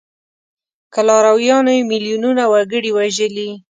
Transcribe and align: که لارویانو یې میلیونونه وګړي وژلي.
که 0.93 1.01
لارویانو 1.07 1.71
یې 1.77 1.87
میلیونونه 1.89 2.43
وګړي 2.51 2.91
وژلي. 2.93 3.49